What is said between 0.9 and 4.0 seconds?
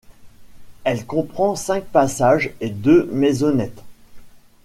comprend cinq passages et deux maisonnettes.